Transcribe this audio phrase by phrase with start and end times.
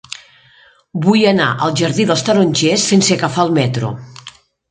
[1.03, 3.93] Vull anar al jardí dels Tarongers sense agafar el metro.